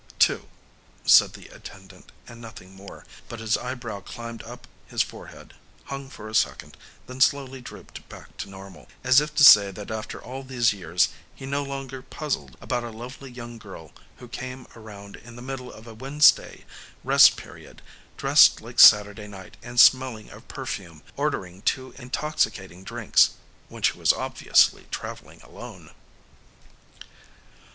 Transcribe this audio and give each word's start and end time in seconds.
"Two," 0.17 0.47
said 1.05 1.33
the 1.33 1.47
attendant, 1.49 2.11
and 2.27 2.41
nothing 2.41 2.73
more, 2.75 3.05
but 3.29 3.39
his 3.39 3.55
eyebrow 3.55 3.99
climbed 3.99 4.41
up 4.41 4.65
his 4.87 5.03
forehead, 5.03 5.53
hung 5.83 6.09
for 6.09 6.27
a 6.27 6.33
second, 6.33 6.75
then 7.05 7.21
slowly 7.21 7.61
drooped 7.61 8.09
back 8.09 8.35
to 8.37 8.49
normal, 8.49 8.87
as 9.03 9.21
if 9.21 9.35
to 9.35 9.43
say 9.43 9.69
that 9.69 9.91
after 9.91 10.19
all 10.19 10.41
these 10.41 10.73
years 10.73 11.09
he 11.35 11.45
no 11.45 11.61
longer 11.61 12.01
puzzled 12.01 12.57
about 12.59 12.83
a 12.83 12.89
lovely 12.89 13.29
young 13.29 13.59
girl 13.59 13.91
who 14.17 14.27
came 14.27 14.65
around 14.75 15.17
in 15.17 15.35
the 15.35 15.39
middle 15.43 15.71
of 15.71 15.85
a 15.85 15.93
Wednesday 15.93 16.65
rest 17.03 17.37
period, 17.37 17.79
dressed 18.17 18.59
like 18.59 18.79
Saturday 18.79 19.27
night 19.27 19.55
and 19.61 19.79
smelling 19.79 20.31
of 20.31 20.47
perfume, 20.47 21.03
ordering 21.15 21.61
two 21.61 21.93
intoxicating 21.99 22.83
drinks 22.83 23.33
when 23.69 23.83
she 23.83 23.95
was 23.99 24.11
obviously 24.11 24.87
traveling 24.89 25.41
alone. 25.43 25.91